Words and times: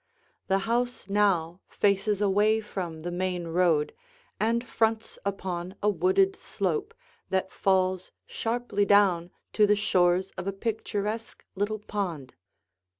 The 0.47 0.57
house 0.65 1.07
now 1.11 1.61
faces 1.67 2.21
away 2.21 2.59
from 2.59 3.03
the 3.03 3.11
main 3.11 3.49
road 3.49 3.93
and 4.39 4.65
fronts 4.67 5.19
upon 5.23 5.75
a 5.83 5.91
wooded 5.91 6.35
slope 6.35 6.95
that 7.29 7.51
falls 7.51 8.11
sharply 8.25 8.83
down 8.83 9.29
to 9.53 9.67
the 9.67 9.75
shores 9.75 10.31
of 10.39 10.47
a 10.47 10.53
picturesque 10.53 11.45
little 11.55 11.77
pond. 11.77 12.33